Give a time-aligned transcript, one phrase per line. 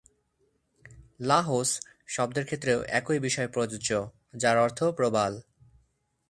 [1.19, 1.69] "লাহস"
[2.07, 3.89] শব্দের ক্ষেত্রেও একই বিষয় প্রযোজ্য,
[4.33, 5.33] যার অর্থ প্রবাল।